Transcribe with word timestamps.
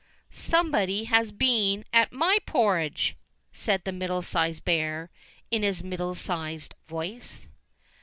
"somebody 0.31 1.03
has 1.03 1.31
been 1.31 1.85
at 1.93 2.11
my 2.11 2.39
porridge!" 2.47 3.15
said 3.51 3.83
the 3.83 3.91
Middle 3.91 4.23
sized 4.23 4.65
Bear 4.65 5.11
in 5.51 5.61
his 5.61 5.83
middle 5.83 6.15
sized 6.15 6.73
voice. 6.87 7.45